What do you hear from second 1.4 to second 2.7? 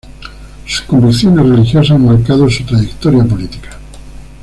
religiosas han marcado su